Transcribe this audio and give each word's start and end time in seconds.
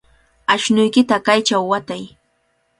Ashnuykita 0.53 1.15
kaychaw 1.25 1.63
watay. 1.71 2.03